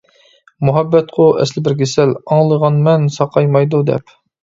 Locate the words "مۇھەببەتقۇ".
0.69-1.27